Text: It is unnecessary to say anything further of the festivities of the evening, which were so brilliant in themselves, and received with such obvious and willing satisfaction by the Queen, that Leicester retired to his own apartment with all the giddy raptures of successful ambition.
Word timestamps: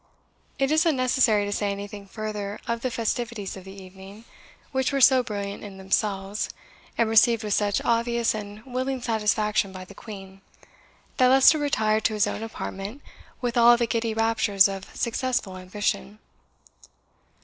It 0.57 0.71
is 0.71 0.83
unnecessary 0.87 1.45
to 1.45 1.51
say 1.51 1.71
anything 1.71 2.07
further 2.07 2.59
of 2.67 2.81
the 2.81 2.89
festivities 2.89 3.55
of 3.55 3.65
the 3.65 3.83
evening, 3.83 4.25
which 4.71 4.91
were 4.91 4.99
so 4.99 5.21
brilliant 5.21 5.63
in 5.63 5.77
themselves, 5.77 6.49
and 6.97 7.07
received 7.07 7.43
with 7.43 7.53
such 7.53 7.85
obvious 7.85 8.33
and 8.33 8.65
willing 8.65 9.03
satisfaction 9.03 9.71
by 9.71 9.85
the 9.85 9.93
Queen, 9.93 10.41
that 11.17 11.27
Leicester 11.27 11.59
retired 11.59 12.03
to 12.05 12.13
his 12.15 12.25
own 12.25 12.41
apartment 12.41 13.03
with 13.41 13.57
all 13.57 13.77
the 13.77 13.85
giddy 13.85 14.15
raptures 14.15 14.67
of 14.67 14.85
successful 14.95 15.55
ambition. 15.55 16.17